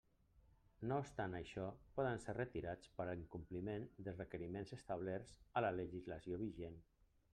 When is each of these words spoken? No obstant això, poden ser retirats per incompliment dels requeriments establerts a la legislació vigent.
No 0.91 0.95
obstant 1.01 1.35
això, 1.39 1.65
poden 1.99 2.23
ser 2.23 2.35
retirats 2.37 2.91
per 3.01 3.07
incompliment 3.25 3.85
dels 4.07 4.19
requeriments 4.25 4.75
establerts 4.79 5.35
a 5.61 5.65
la 5.67 5.73
legislació 5.83 6.41
vigent. 6.47 6.81